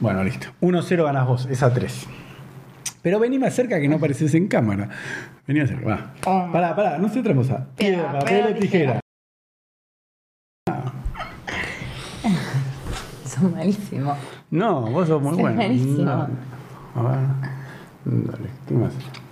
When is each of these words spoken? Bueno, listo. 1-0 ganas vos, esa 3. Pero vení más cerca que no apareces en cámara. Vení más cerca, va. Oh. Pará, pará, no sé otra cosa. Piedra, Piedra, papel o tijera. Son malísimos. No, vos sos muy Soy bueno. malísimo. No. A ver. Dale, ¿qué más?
Bueno, 0.00 0.24
listo. 0.24 0.48
1-0 0.62 1.04
ganas 1.04 1.26
vos, 1.26 1.46
esa 1.46 1.72
3. 1.72 2.06
Pero 3.02 3.18
vení 3.20 3.38
más 3.38 3.54
cerca 3.54 3.78
que 3.80 3.88
no 3.88 3.96
apareces 3.96 4.34
en 4.34 4.48
cámara. 4.48 4.88
Vení 5.46 5.60
más 5.60 5.68
cerca, 5.68 5.86
va. 5.86 6.14
Oh. 6.26 6.50
Pará, 6.52 6.74
pará, 6.74 6.98
no 6.98 7.08
sé 7.08 7.20
otra 7.20 7.34
cosa. 7.34 7.68
Piedra, 7.76 8.18
Piedra, 8.18 8.20
papel 8.20 8.56
o 8.56 8.58
tijera. 8.58 9.00
Son 13.24 13.52
malísimos. 13.52 14.18
No, 14.50 14.82
vos 14.82 15.08
sos 15.08 15.22
muy 15.22 15.32
Soy 15.34 15.40
bueno. 15.42 15.56
malísimo. 15.56 16.04
No. 16.04 16.28
A 16.94 17.02
ver. 17.02 17.18
Dale, 18.04 18.48
¿qué 18.66 18.74
más? 18.74 18.92